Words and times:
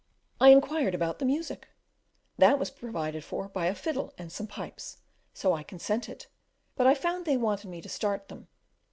I 0.39 0.49
inquired 0.49 0.95
about 0.95 1.19
the 1.19 1.25
music? 1.25 1.67
that 2.39 2.57
was 2.57 2.71
provided 2.71 3.23
for 3.23 3.47
by 3.47 3.67
a 3.67 3.75
fiddle 3.75 4.15
and 4.17 4.31
some 4.31 4.47
pipes; 4.47 4.97
so 5.31 5.53
I 5.53 5.61
consented, 5.61 6.25
but 6.75 6.87
I 6.87 6.95
found 6.95 7.25
they 7.27 7.37
wanted 7.37 7.69
me 7.69 7.83
to 7.83 7.87
start 7.89 8.27
them. 8.27 8.47